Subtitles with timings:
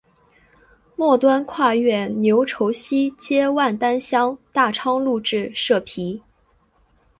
[0.95, 6.23] 末端跨越牛稠溪接万丹乡大昌路至社皮。